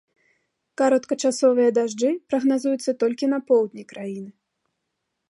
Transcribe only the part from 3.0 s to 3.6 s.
толькі на